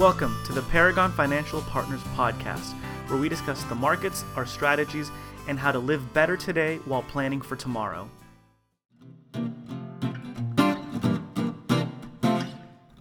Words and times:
welcome 0.00 0.34
to 0.46 0.54
the 0.54 0.62
Paragon 0.62 1.12
Financial 1.12 1.60
Partners 1.60 2.00
podcast, 2.16 2.72
where 3.08 3.20
we 3.20 3.28
discuss 3.28 3.62
the 3.64 3.74
markets, 3.74 4.24
our 4.34 4.46
strategies, 4.46 5.10
and 5.46 5.58
how 5.58 5.70
to 5.70 5.78
live 5.78 6.14
better 6.14 6.38
today 6.38 6.76
while 6.86 7.02
planning 7.02 7.42
for 7.42 7.54
tomorrow. 7.54 8.08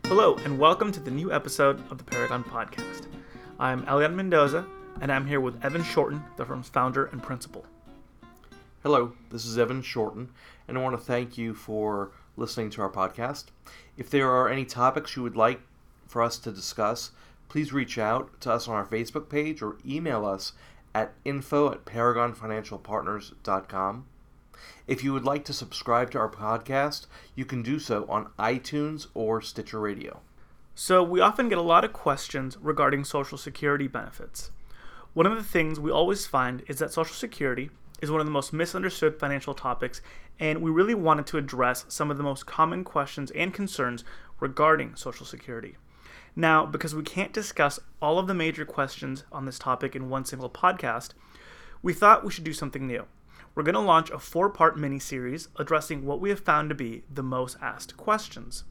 Hello, 0.08 0.36
and 0.44 0.60
welcome 0.60 0.92
to 0.92 1.00
the 1.00 1.10
new 1.10 1.32
episode 1.32 1.82
of 1.90 2.00
the 2.00 2.04
Paragon 2.04 2.44
podcast. 2.44 3.08
I'm 3.62 3.88
Elian 3.88 4.14
Mendoza, 4.14 4.66
and 5.00 5.10
I'm 5.10 5.26
here 5.26 5.40
with 5.40 5.64
Evan 5.64 5.84
Shorten, 5.84 6.22
the 6.36 6.44
firm's 6.44 6.68
founder 6.68 7.06
and 7.06 7.24
principal. 7.24 7.64
Hello, 8.84 9.14
this 9.30 9.46
is 9.46 9.58
Evan 9.58 9.82
Shorten, 9.82 10.32
and 10.68 10.78
I 10.78 10.82
want 10.82 11.00
to 11.00 11.06
thank 11.06 11.38
you 11.38 11.54
for 11.54 12.12
listening 12.36 12.70
to 12.72 12.82
our 12.82 12.92
podcast. 12.92 13.46
If 13.96 14.10
there 14.10 14.30
are 14.30 14.50
any 14.50 14.66
topics 14.66 15.16
you 15.16 15.24
would 15.24 15.38
like 15.38 15.62
for 16.10 16.22
us 16.22 16.38
to 16.40 16.52
discuss, 16.52 17.12
please 17.48 17.72
reach 17.72 17.98
out 17.98 18.42
to 18.42 18.52
us 18.52 18.68
on 18.68 18.76
our 18.76 18.86
Facebook 18.86 19.30
page 19.30 19.62
or 19.62 19.78
email 19.88 20.26
us 20.26 20.52
at 20.94 21.14
info 21.24 21.72
at 21.72 21.86
paragonfinancialpartners.com. 21.86 24.06
If 24.88 25.04
you 25.04 25.14
would 25.14 25.24
like 25.24 25.46
to 25.46 25.54
subscribe 25.54 26.12
to 26.12 26.20
our 26.20 26.30
podcast, 26.30 27.06
you 27.36 27.46
can 27.46 27.64
do 27.64 27.80
so 27.80 28.06
on 28.10 28.28
iTunes 28.38 29.08
or 29.14 29.42
Stitcher 29.42 29.80
Radio. 29.80 30.20
So, 30.76 31.02
we 31.04 31.22
often 31.22 31.50
get 31.50 31.58
a 31.58 31.62
lot 31.62 31.86
of 31.86 31.94
questions 31.94 32.58
regarding 32.60 33.04
Social 33.04 33.38
Security 33.38 33.88
benefits. 33.88 34.52
One 35.14 35.26
of 35.26 35.36
the 35.36 35.44
things 35.44 35.80
we 35.80 35.92
always 35.92 36.26
find 36.26 36.64
is 36.68 36.80
that 36.80 36.94
Social 36.94 37.16
Security 37.16 37.70
is 38.02 38.10
one 38.10 38.22
of 38.22 38.26
the 38.26 38.32
most 38.32 38.54
misunderstood 38.54 39.20
financial 39.20 39.54
topics, 39.54 40.02
and 40.40 40.62
we 40.62 40.72
really 40.72 40.96
wanted 40.96 41.28
to 41.28 41.38
address 41.38 41.86
some 41.90 42.10
of 42.10 42.18
the 42.18 42.24
most 42.24 42.46
common 42.46 42.84
questions 42.84 43.30
and 43.32 43.54
concerns 43.54 44.04
regarding 44.40 44.96
Social 44.96 45.26
Security. 45.26 45.76
Now, 46.40 46.66
because 46.66 46.96
we 46.96 47.04
can't 47.04 47.34
discuss 47.34 47.82
all 48.02 48.18
of 48.18 48.28
the 48.28 48.34
major 48.34 48.64
questions 48.64 49.26
on 49.30 49.44
this 49.44 49.60
topic 49.60 49.94
in 49.94 50.08
one 50.08 50.24
single 50.24 50.50
podcast, 50.50 51.10
we 51.82 51.92
thought 51.92 52.24
we 52.24 52.32
should 52.32 52.46
do 52.46 52.54
something 52.54 52.88
new. 52.88 53.08
We're 53.54 53.64
going 53.64 53.76
to 53.76 53.82
launch 53.82 54.10
a 54.10 54.20
four 54.20 54.50
part 54.50 54.80
mini 54.80 55.00
series 55.00 55.50
addressing 55.58 56.06
what 56.06 56.22
we 56.22 56.30
have 56.30 56.40
found 56.40 56.70
to 56.70 56.76
be 56.76 57.04
the 57.14 57.22
most 57.22 57.58
asked 57.62 57.98
questions. 57.98 58.64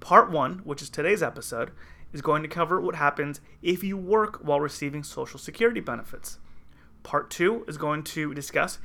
Part 0.00 0.32
one, 0.32 0.62
which 0.64 0.82
is 0.82 0.90
today's 0.90 1.22
episode, 1.22 1.70
is 2.12 2.22
going 2.22 2.42
to 2.42 2.48
cover 2.48 2.80
what 2.80 2.96
happens 2.96 3.40
if 3.62 3.84
you 3.84 3.96
work 3.96 4.40
while 4.42 4.58
receiving 4.58 5.04
Social 5.04 5.38
Security 5.38 5.78
benefits. 5.78 6.38
Part 7.04 7.30
two 7.30 7.64
is 7.68 7.78
going 7.78 8.02
to 8.02 8.34
discuss 8.34 8.80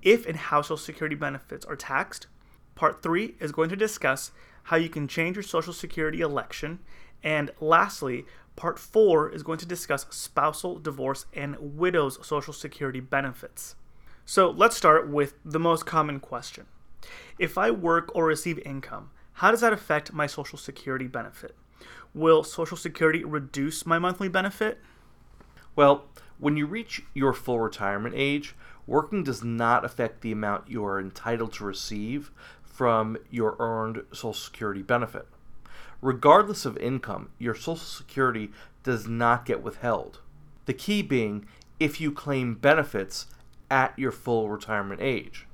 if 0.00 0.26
and 0.26 0.36
how 0.36 0.62
Social 0.62 0.76
Security 0.76 1.16
benefits 1.16 1.66
are 1.66 1.74
taxed. 1.74 2.28
Part 2.76 3.02
three 3.02 3.34
is 3.40 3.50
going 3.50 3.70
to 3.70 3.74
discuss 3.74 4.30
how 4.62 4.76
you 4.76 4.88
can 4.88 5.08
change 5.08 5.34
your 5.34 5.42
Social 5.42 5.72
Security 5.72 6.20
election 6.20 6.78
and 7.22 7.50
lastly, 7.60 8.24
part 8.56 8.78
four 8.78 9.30
is 9.30 9.42
going 9.42 9.58
to 9.58 9.66
discuss 9.66 10.06
spousal, 10.10 10.78
divorce, 10.78 11.26
and 11.32 11.56
widow's 11.58 12.24
Social 12.26 12.52
Security 12.52 13.00
benefits. 13.00 13.76
So 14.24 14.50
let's 14.50 14.76
start 14.76 15.08
with 15.08 15.34
the 15.44 15.60
most 15.60 15.86
common 15.86 16.20
question 16.20 16.66
If 17.38 17.56
I 17.56 17.70
work 17.70 18.10
or 18.14 18.26
receive 18.26 18.58
income, 18.60 19.10
how 19.34 19.50
does 19.50 19.60
that 19.60 19.72
affect 19.72 20.12
my 20.12 20.26
Social 20.26 20.58
Security 20.58 21.06
benefit? 21.06 21.56
Will 22.14 22.42
Social 22.42 22.76
Security 22.76 23.24
reduce 23.24 23.86
my 23.86 23.98
monthly 23.98 24.28
benefit? 24.28 24.78
Well, 25.76 26.06
when 26.38 26.56
you 26.56 26.66
reach 26.66 27.02
your 27.14 27.32
full 27.32 27.60
retirement 27.60 28.14
age, 28.16 28.54
working 28.86 29.22
does 29.22 29.44
not 29.44 29.84
affect 29.84 30.22
the 30.22 30.32
amount 30.32 30.68
you 30.68 30.84
are 30.84 31.00
entitled 31.00 31.52
to 31.54 31.64
receive 31.64 32.30
from 32.62 33.16
your 33.30 33.56
earned 33.58 34.02
Social 34.12 34.32
Security 34.32 34.82
benefit 34.82 35.26
regardless 36.00 36.64
of 36.64 36.76
income, 36.78 37.30
your 37.38 37.54
Social 37.54 37.76
Security 37.76 38.50
does 38.82 39.06
not 39.06 39.44
get 39.44 39.62
withheld. 39.62 40.20
The 40.66 40.74
key 40.74 41.02
being 41.02 41.46
if 41.80 42.00
you 42.00 42.12
claim 42.12 42.54
benefits 42.54 43.26
at 43.70 43.98
your 43.98 44.12
full 44.12 44.48
retirement 44.48 45.00
age. 45.00 45.46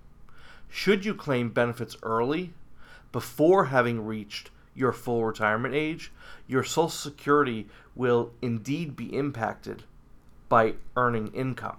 Should 0.68 1.04
you 1.04 1.14
claim 1.14 1.50
benefits 1.50 1.96
early, 2.02 2.52
before 3.12 3.66
having 3.66 4.04
reached 4.04 4.50
your 4.74 4.92
full 4.92 5.24
retirement 5.24 5.74
age, 5.74 6.12
your 6.46 6.64
Social 6.64 6.88
Security 6.88 7.68
will 7.94 8.32
indeed 8.42 8.96
be 8.96 9.14
impacted 9.16 9.84
by 10.48 10.74
earning 10.96 11.28
income. 11.28 11.76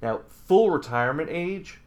Now, 0.00 0.20
full 0.28 0.70
retirement 0.70 1.30
age 1.30 1.78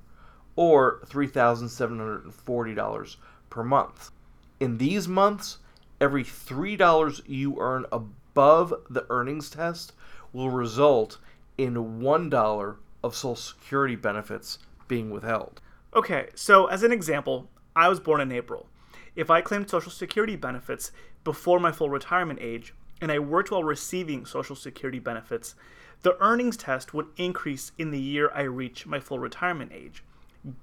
or 0.57 1.01
$3,740 1.07 3.17
per 3.49 3.65
month. 3.65 4.11
In 4.59 4.79
these 4.79 5.07
months, 5.09 5.59
every 6.01 6.25
$3 6.25 7.21
you 7.27 7.61
earn 7.61 7.87
above 7.93 8.75
the 8.91 9.07
earnings 9.09 9.51
test 9.51 9.93
will 10.33 10.51
result 10.51 11.19
in 11.59 11.75
$1 11.75 12.77
of 13.03 13.15
Social 13.15 13.37
Security 13.37 13.97
benefits 13.97 14.59
being 14.89 15.11
withheld. 15.11 15.61
Okay, 15.95 16.29
so 16.35 16.67
as 16.67 16.83
an 16.83 16.93
example, 16.93 17.49
I 17.75 17.89
was 17.89 18.01
born 18.01 18.21
in 18.21 18.33
April. 18.33 18.67
If 19.17 19.31
I 19.31 19.41
claimed 19.41 19.69
Social 19.69 19.93
Security 19.93 20.37
benefits 20.37 20.93
before 21.25 21.61
my 21.61 21.73
full 21.73 21.91
retirement 21.91 22.39
age 22.41 22.75
and 23.01 23.11
I 23.11 23.19
worked 23.19 23.51
while 23.51 23.65
receiving 23.65 24.25
Social 24.25 24.57
Security 24.57 24.99
benefits, 24.99 25.55
the 26.03 26.17
earnings 26.23 26.57
test 26.57 26.95
would 26.95 27.09
increase 27.17 27.73
in 27.79 27.91
the 27.91 28.01
year 28.01 28.31
I 28.35 28.43
reach 28.43 28.87
my 28.87 29.01
full 29.01 29.19
retirement 29.19 29.73
age. 29.75 30.03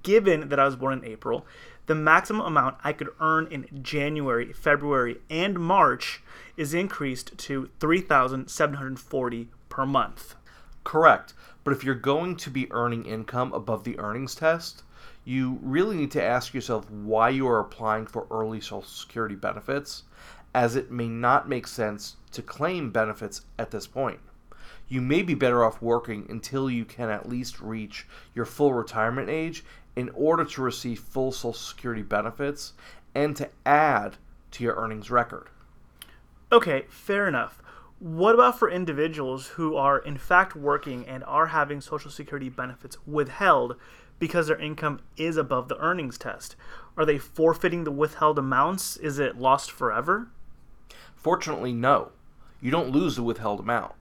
Given 0.01 0.49
that 0.49 0.59
I 0.59 0.65
was 0.65 0.75
born 0.75 0.99
in 0.99 1.05
April, 1.05 1.45
the 1.85 1.93
maximum 1.95 2.45
amount 2.45 2.77
I 2.83 2.93
could 2.93 3.09
earn 3.19 3.47
in 3.51 3.67
January, 3.83 4.51
February, 4.51 5.17
and 5.29 5.59
March 5.59 6.23
is 6.55 6.73
increased 6.73 7.37
to 7.37 7.69
3740 7.79 9.49
per 9.69 9.85
month. 9.85 10.35
Correct. 10.83 11.33
But 11.63 11.73
if 11.73 11.83
you're 11.83 11.95
going 11.95 12.37
to 12.37 12.49
be 12.49 12.71
earning 12.71 13.05
income 13.05 13.51
above 13.53 13.83
the 13.83 13.99
earnings 13.99 14.35
test, 14.35 14.83
you 15.25 15.59
really 15.61 15.97
need 15.97 16.11
to 16.11 16.23
ask 16.23 16.53
yourself 16.53 16.89
why 16.89 17.29
you 17.29 17.47
are 17.47 17.59
applying 17.59 18.05
for 18.05 18.27
early 18.31 18.61
Social 18.61 18.83
Security 18.83 19.35
benefits, 19.35 20.03
as 20.55 20.77
it 20.77 20.89
may 20.89 21.09
not 21.09 21.49
make 21.49 21.67
sense 21.67 22.15
to 22.31 22.41
claim 22.41 22.91
benefits 22.91 23.41
at 23.59 23.71
this 23.71 23.85
point. 23.85 24.19
You 24.87 25.01
may 25.01 25.21
be 25.21 25.33
better 25.33 25.65
off 25.65 25.81
working 25.81 26.25
until 26.29 26.69
you 26.69 26.85
can 26.85 27.09
at 27.09 27.27
least 27.27 27.59
reach 27.59 28.07
your 28.33 28.45
full 28.45 28.73
retirement 28.73 29.29
age 29.29 29.65
in 29.97 30.09
order 30.13 30.45
to 30.45 30.61
receive 30.61 30.99
full 30.99 31.33
Social 31.33 31.53
Security 31.53 32.03
benefits 32.03 32.71
and 33.13 33.35
to 33.35 33.49
add 33.65 34.15
to 34.51 34.63
your 34.63 34.75
earnings 34.75 35.11
record. 35.11 35.49
Okay, 36.51 36.85
fair 36.87 37.27
enough. 37.27 37.61
What 37.99 38.35
about 38.35 38.59
for 38.59 38.69
individuals 38.69 39.47
who 39.47 39.75
are 39.75 39.97
in 39.97 40.19
fact 40.19 40.55
working 40.55 41.07
and 41.07 41.23
are 41.23 41.47
having 41.47 41.81
Social 41.81 42.11
Security 42.11 42.47
benefits 42.47 42.95
withheld 43.07 43.75
because 44.19 44.45
their 44.45 44.59
income 44.59 44.99
is 45.17 45.35
above 45.35 45.67
the 45.67 45.79
earnings 45.79 46.19
test? 46.19 46.55
Are 46.95 47.05
they 47.05 47.17
forfeiting 47.17 47.85
the 47.85 47.91
withheld 47.91 48.37
amounts? 48.37 48.97
Is 48.97 49.17
it 49.17 49.39
lost 49.39 49.71
forever? 49.71 50.27
Fortunately, 51.15 51.73
no. 51.73 52.11
You 52.61 52.69
don't 52.69 52.91
lose 52.91 53.15
the 53.15 53.23
withheld 53.23 53.61
amount. 53.61 53.93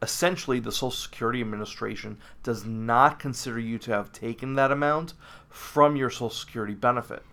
Essentially, 0.00 0.60
the 0.60 0.70
Social 0.70 0.92
Security 0.92 1.40
Administration 1.40 2.18
does 2.44 2.64
not 2.64 3.18
consider 3.18 3.58
you 3.58 3.76
to 3.78 3.90
have 3.90 4.12
taken 4.12 4.54
that 4.54 4.70
amount 4.70 5.14
from 5.48 5.96
your 5.96 6.10
Social 6.10 6.30
Security 6.30 6.74
benefit. 6.74 7.24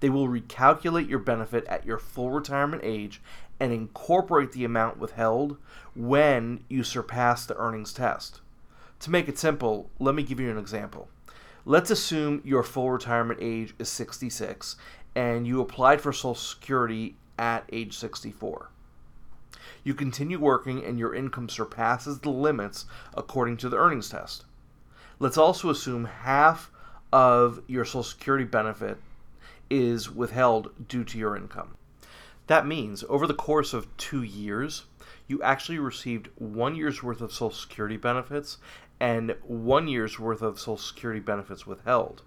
They 0.00 0.10
will 0.10 0.28
recalculate 0.28 1.08
your 1.08 1.18
benefit 1.18 1.64
at 1.66 1.86
your 1.86 1.98
full 1.98 2.30
retirement 2.30 2.82
age 2.84 3.20
and 3.58 3.72
incorporate 3.72 4.52
the 4.52 4.64
amount 4.64 4.98
withheld 4.98 5.56
when 5.94 6.64
you 6.68 6.82
surpass 6.82 7.46
the 7.46 7.56
earnings 7.56 7.92
test. 7.92 8.40
To 9.00 9.10
make 9.10 9.28
it 9.28 9.38
simple, 9.38 9.90
let 9.98 10.14
me 10.14 10.22
give 10.22 10.40
you 10.40 10.50
an 10.50 10.58
example. 10.58 11.08
Let's 11.64 11.90
assume 11.90 12.42
your 12.44 12.62
full 12.62 12.90
retirement 12.90 13.40
age 13.42 13.74
is 13.78 13.88
66 13.88 14.76
and 15.14 15.46
you 15.46 15.60
applied 15.60 16.00
for 16.00 16.12
Social 16.12 16.34
Security 16.34 17.16
at 17.38 17.64
age 17.72 17.96
64. 17.96 18.70
You 19.82 19.94
continue 19.94 20.38
working 20.38 20.84
and 20.84 20.98
your 20.98 21.14
income 21.14 21.48
surpasses 21.48 22.20
the 22.20 22.30
limits 22.30 22.86
according 23.14 23.56
to 23.58 23.68
the 23.68 23.78
earnings 23.78 24.08
test. 24.08 24.44
Let's 25.18 25.38
also 25.38 25.70
assume 25.70 26.04
half 26.04 26.70
of 27.12 27.62
your 27.66 27.84
Social 27.84 28.02
Security 28.02 28.44
benefit 28.44 28.98
is 29.70 30.10
withheld 30.10 30.88
due 30.88 31.04
to 31.04 31.18
your 31.18 31.36
income. 31.36 31.76
That 32.46 32.66
means 32.66 33.04
over 33.08 33.26
the 33.26 33.34
course 33.34 33.74
of 33.74 33.94
two 33.96 34.22
years, 34.22 34.84
you 35.26 35.42
actually 35.42 35.78
received 35.78 36.28
one 36.36 36.76
year's 36.76 37.02
worth 37.02 37.20
of 37.20 37.32
Social 37.32 37.50
Security 37.50 37.96
benefits 37.96 38.58
and 39.00 39.34
one 39.42 39.88
year's 39.88 40.18
worth 40.18 40.42
of 40.42 40.60
Social 40.60 40.76
Security 40.76 41.20
benefits 41.20 41.66
withheld. 41.66 42.22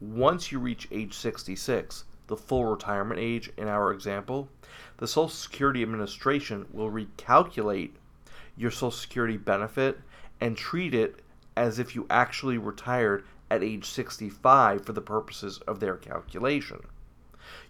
Once 0.00 0.52
you 0.52 0.58
reach 0.58 0.86
age 0.90 1.14
66, 1.14 2.04
the 2.28 2.36
full 2.36 2.64
retirement 2.64 3.20
age 3.20 3.50
in 3.56 3.66
our 3.66 3.92
example, 3.92 4.48
the 4.98 5.08
Social 5.08 5.28
Security 5.28 5.82
Administration 5.82 6.66
will 6.72 6.90
recalculate 6.90 7.90
your 8.56 8.70
Social 8.70 8.92
Security 8.92 9.36
benefit 9.36 9.98
and 10.40 10.56
treat 10.56 10.94
it 10.94 11.20
as 11.56 11.78
if 11.78 11.94
you 11.94 12.06
actually 12.08 12.58
retired 12.58 13.24
at 13.50 13.62
age 13.62 13.86
65 13.86 14.84
for 14.84 14.92
the 14.92 15.00
purposes 15.00 15.58
of 15.66 15.80
their 15.80 15.96
calculation. 15.96 16.80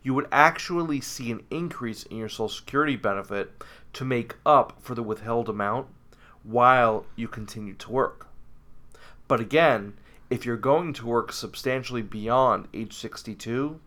You 0.02 0.14
would 0.14 0.28
actually 0.32 1.00
see 1.00 1.30
an 1.30 1.44
increase 1.50 2.04
in 2.04 2.16
your 2.16 2.28
Social 2.28 2.48
Security 2.48 2.96
benefit 2.96 3.62
to 3.94 4.04
make 4.04 4.36
up 4.44 4.80
for 4.80 4.94
the 4.94 5.02
withheld 5.02 5.48
amount 5.48 5.86
while 6.42 7.06
you 7.16 7.28
continue 7.28 7.74
to 7.74 7.90
work. 7.90 8.26
But 9.28 9.40
again, 9.40 9.94
if 10.30 10.44
you're 10.44 10.56
going 10.56 10.92
to 10.94 11.06
work 11.06 11.32
substantially 11.32 12.02
beyond 12.02 12.68
age 12.74 12.94
62, 12.94 13.80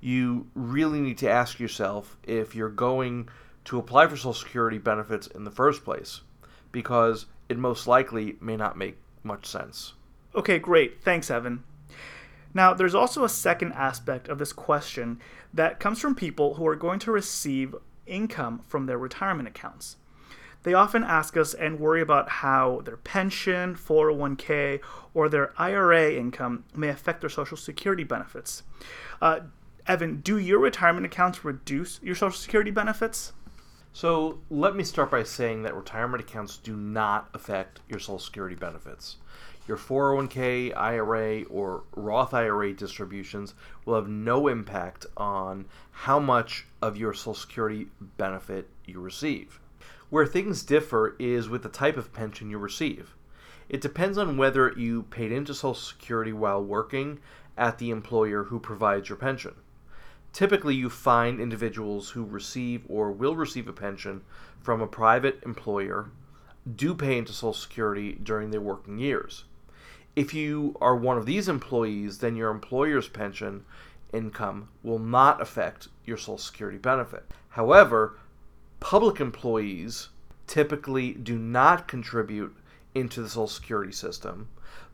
you 0.00 0.46
really 0.54 1.00
need 1.00 1.18
to 1.18 1.30
ask 1.30 1.58
yourself 1.60 2.16
if 2.24 2.54
you're 2.54 2.68
going 2.68 3.28
to 3.64 3.78
apply 3.78 4.06
for 4.06 4.16
Social 4.16 4.34
Security 4.34 4.78
benefits 4.78 5.28
in 5.28 5.44
the 5.44 5.50
first 5.50 5.84
place, 5.84 6.20
because 6.72 7.26
it 7.48 7.58
most 7.58 7.86
likely 7.86 8.36
may 8.40 8.56
not 8.56 8.76
make 8.76 8.96
much 9.22 9.46
sense. 9.46 9.94
Okay, 10.34 10.58
great. 10.58 11.02
Thanks, 11.02 11.30
Evan. 11.30 11.62
Now, 12.54 12.74
there's 12.74 12.94
also 12.94 13.24
a 13.24 13.28
second 13.28 13.72
aspect 13.72 14.28
of 14.28 14.38
this 14.38 14.52
question 14.52 15.20
that 15.54 15.80
comes 15.80 16.00
from 16.00 16.14
people 16.14 16.54
who 16.54 16.66
are 16.66 16.76
going 16.76 16.98
to 17.00 17.12
receive 17.12 17.74
income 18.06 18.60
from 18.66 18.86
their 18.86 18.98
retirement 18.98 19.48
accounts. 19.48 19.96
They 20.62 20.74
often 20.74 21.02
ask 21.02 21.36
us 21.36 21.54
and 21.54 21.80
worry 21.80 22.00
about 22.00 22.28
how 22.28 22.82
their 22.84 22.96
pension, 22.96 23.74
401k, 23.74 24.80
or 25.12 25.28
their 25.28 25.52
IRA 25.58 26.12
income 26.12 26.64
may 26.74 26.88
affect 26.88 27.20
their 27.20 27.30
Social 27.30 27.56
Security 27.56 28.04
benefits. 28.04 28.62
Uh, 29.20 29.40
Evan, 29.86 30.20
do 30.20 30.38
your 30.38 30.60
retirement 30.60 31.04
accounts 31.04 31.44
reduce 31.44 32.00
your 32.02 32.14
Social 32.14 32.38
Security 32.38 32.70
benefits? 32.70 33.32
So, 33.92 34.38
let 34.48 34.76
me 34.76 34.84
start 34.84 35.10
by 35.10 35.24
saying 35.24 35.64
that 35.64 35.74
retirement 35.74 36.22
accounts 36.22 36.56
do 36.56 36.76
not 36.76 37.28
affect 37.34 37.80
your 37.88 37.98
Social 37.98 38.20
Security 38.20 38.54
benefits 38.54 39.16
your 39.68 39.76
401k, 39.76 40.76
IRA, 40.76 41.44
or 41.44 41.84
Roth 41.94 42.34
IRA 42.34 42.72
distributions 42.72 43.54
will 43.84 43.94
have 43.94 44.08
no 44.08 44.48
impact 44.48 45.06
on 45.16 45.66
how 45.92 46.18
much 46.18 46.66
of 46.80 46.96
your 46.96 47.14
Social 47.14 47.34
Security 47.34 47.86
benefit 48.16 48.68
you 48.84 49.00
receive. 49.00 49.60
Where 50.10 50.26
things 50.26 50.64
differ 50.64 51.14
is 51.18 51.48
with 51.48 51.62
the 51.62 51.68
type 51.68 51.96
of 51.96 52.12
pension 52.12 52.50
you 52.50 52.58
receive. 52.58 53.14
It 53.68 53.80
depends 53.80 54.18
on 54.18 54.36
whether 54.36 54.72
you 54.76 55.04
paid 55.04 55.30
into 55.30 55.54
Social 55.54 55.74
Security 55.74 56.32
while 56.32 56.62
working 56.62 57.20
at 57.56 57.78
the 57.78 57.90
employer 57.90 58.44
who 58.44 58.58
provides 58.58 59.08
your 59.08 59.16
pension. 59.16 59.54
Typically, 60.32 60.74
you 60.74 60.90
find 60.90 61.40
individuals 61.40 62.10
who 62.10 62.24
receive 62.24 62.84
or 62.88 63.12
will 63.12 63.36
receive 63.36 63.68
a 63.68 63.72
pension 63.72 64.22
from 64.60 64.80
a 64.80 64.86
private 64.86 65.40
employer 65.44 66.10
do 66.76 66.94
pay 66.94 67.18
into 67.18 67.32
Social 67.32 67.52
Security 67.52 68.18
during 68.22 68.50
their 68.50 68.60
working 68.60 68.98
years. 68.98 69.44
If 70.14 70.34
you 70.34 70.76
are 70.80 70.94
one 70.94 71.16
of 71.16 71.24
these 71.24 71.48
employees, 71.48 72.18
then 72.18 72.36
your 72.36 72.50
employer's 72.50 73.08
pension 73.08 73.64
income 74.12 74.68
will 74.82 74.98
not 74.98 75.40
affect 75.40 75.88
your 76.04 76.18
Social 76.18 76.36
Security 76.36 76.76
benefit. 76.76 77.30
However, 77.50 78.18
public 78.78 79.20
employees 79.20 80.10
typically 80.46 81.12
do 81.12 81.38
not 81.38 81.88
contribute 81.88 82.54
into 82.94 83.22
the 83.22 83.28
Social 83.28 83.46
Security 83.46 83.92
system, 83.92 84.48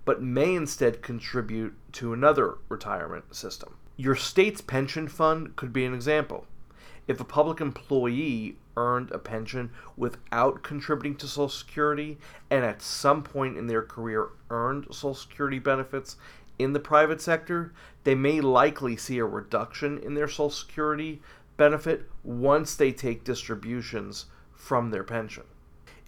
but 0.04 0.22
may 0.22 0.54
instead 0.54 1.02
contribute 1.02 1.74
to 1.92 2.12
another 2.12 2.58
retirement 2.68 3.34
system. 3.34 3.74
Your 3.96 4.14
state's 4.14 4.60
pension 4.60 5.08
fund 5.08 5.56
could 5.56 5.72
be 5.72 5.84
an 5.84 5.94
example. 5.94 6.46
If 7.08 7.20
a 7.20 7.24
public 7.24 7.62
employee 7.62 8.56
earned 8.76 9.10
a 9.12 9.18
pension 9.18 9.70
without 9.96 10.62
contributing 10.62 11.16
to 11.16 11.26
Social 11.26 11.48
Security 11.48 12.18
and 12.50 12.64
at 12.64 12.82
some 12.82 13.22
point 13.22 13.56
in 13.56 13.66
their 13.66 13.82
career 13.82 14.28
earned 14.50 14.84
Social 14.90 15.14
Security 15.14 15.58
benefits 15.58 16.16
in 16.58 16.74
the 16.74 16.80
private 16.80 17.22
sector, 17.22 17.72
they 18.04 18.14
may 18.14 18.42
likely 18.42 18.94
see 18.94 19.18
a 19.18 19.24
reduction 19.24 19.98
in 19.98 20.12
their 20.12 20.28
Social 20.28 20.50
Security 20.50 21.22
benefit 21.56 22.10
once 22.22 22.74
they 22.74 22.92
take 22.92 23.24
distributions 23.24 24.26
from 24.52 24.90
their 24.90 25.04
pension. 25.04 25.44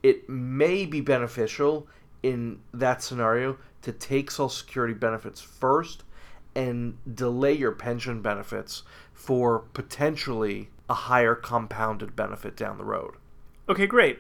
It 0.03 0.29
may 0.29 0.85
be 0.85 1.01
beneficial 1.01 1.89
in 2.23 2.61
that 2.75 3.03
scenario 3.03 3.57
to 3.83 3.93
take 3.93 4.31
Social 4.31 4.51
Security 4.51 4.95
benefits 4.95 5.41
first 5.41 6.05
and 6.55 6.99
delay 7.15 7.55
your 7.55 7.73
pension 7.73 8.21
benefits 8.21 8.83
for 9.13 9.61
potentially 9.73 10.69
a 10.91 10.95
higher 10.95 11.35
compounded 11.37 12.17
benefit 12.17 12.57
down 12.57 12.77
the 12.77 12.85
road. 12.85 13.15
Okay, 13.69 13.87
great. 13.87 14.19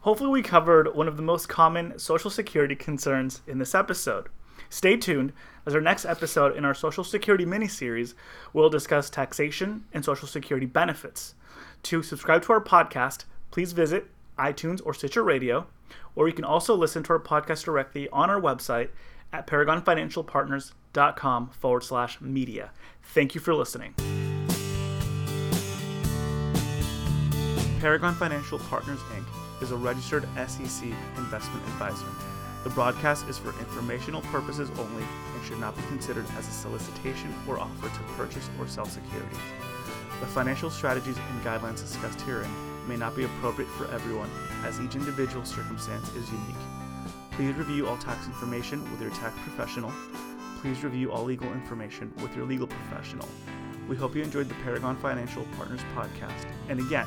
Hopefully, 0.00 0.30
we 0.30 0.42
covered 0.42 0.96
one 0.96 1.06
of 1.06 1.18
the 1.18 1.22
most 1.22 1.50
common 1.50 1.98
Social 1.98 2.30
Security 2.30 2.74
concerns 2.74 3.42
in 3.46 3.58
this 3.58 3.74
episode. 3.74 4.28
Stay 4.70 4.96
tuned, 4.96 5.34
as 5.66 5.74
our 5.74 5.82
next 5.82 6.06
episode 6.06 6.56
in 6.56 6.64
our 6.64 6.72
Social 6.72 7.04
Security 7.04 7.44
mini 7.44 7.68
series 7.68 8.14
will 8.54 8.70
discuss 8.70 9.10
taxation 9.10 9.84
and 9.92 10.02
Social 10.02 10.26
Security 10.26 10.64
benefits. 10.64 11.34
To 11.84 12.02
subscribe 12.02 12.42
to 12.44 12.54
our 12.54 12.60
podcast, 12.60 13.26
please 13.50 13.72
visit 13.72 14.06
iTunes 14.38 14.80
or 14.84 14.94
Stitcher 14.94 15.22
Radio, 15.22 15.66
or 16.16 16.26
you 16.26 16.32
can 16.32 16.44
also 16.44 16.74
listen 16.74 17.02
to 17.02 17.12
our 17.12 17.18
podcast 17.18 17.64
directly 17.64 18.08
on 18.08 18.30
our 18.30 18.40
website 18.40 18.88
at 19.30 19.46
paragonfinancialpartners.com 19.46 21.50
forward 21.50 21.84
slash 21.84 22.18
media. 22.22 22.70
Thank 23.02 23.34
you 23.34 23.42
for 23.42 23.54
listening. 23.54 23.94
Paragon 27.78 28.12
Financial 28.12 28.58
Partners 28.58 28.98
Inc. 29.14 29.62
is 29.62 29.70
a 29.70 29.76
registered 29.76 30.26
SEC 30.48 30.88
investment 31.16 31.64
advisor. 31.68 32.06
The 32.64 32.70
broadcast 32.70 33.28
is 33.28 33.38
for 33.38 33.50
informational 33.60 34.20
purposes 34.22 34.68
only 34.80 35.04
and 35.04 35.44
should 35.44 35.60
not 35.60 35.76
be 35.76 35.82
considered 35.82 36.26
as 36.36 36.48
a 36.48 36.50
solicitation 36.50 37.32
or 37.46 37.60
offer 37.60 37.88
to 37.88 38.02
purchase 38.16 38.50
or 38.58 38.66
sell 38.66 38.84
securities. 38.84 39.38
The 40.18 40.26
financial 40.26 40.70
strategies 40.70 41.16
and 41.18 41.44
guidelines 41.44 41.78
discussed 41.78 42.20
herein 42.22 42.50
may 42.88 42.96
not 42.96 43.14
be 43.14 43.22
appropriate 43.22 43.70
for 43.70 43.88
everyone, 43.92 44.30
as 44.64 44.80
each 44.80 44.96
individual 44.96 45.44
circumstance 45.44 46.08
is 46.16 46.28
unique. 46.32 46.56
Please 47.30 47.54
review 47.54 47.86
all 47.86 47.96
tax 47.98 48.26
information 48.26 48.82
with 48.90 49.00
your 49.00 49.10
tax 49.10 49.38
professional. 49.42 49.92
Please 50.62 50.82
review 50.82 51.12
all 51.12 51.22
legal 51.22 51.52
information 51.52 52.12
with 52.20 52.34
your 52.34 52.44
legal 52.44 52.66
professional. 52.66 53.28
We 53.88 53.94
hope 53.94 54.16
you 54.16 54.22
enjoyed 54.24 54.48
the 54.48 54.56
Paragon 54.64 54.96
Financial 54.96 55.46
Partners 55.56 55.80
podcast. 55.94 56.44
And 56.68 56.80
again, 56.80 57.06